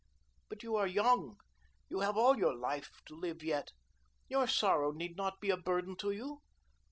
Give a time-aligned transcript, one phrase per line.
[0.49, 1.37] But you are young;
[1.87, 3.69] you have all your life to live yet.
[4.27, 6.41] Your sorrow need not be a burden to you.